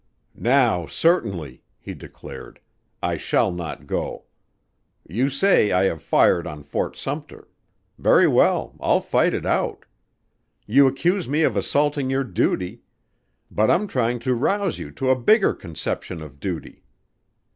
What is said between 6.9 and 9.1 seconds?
Sumpter very well, I'll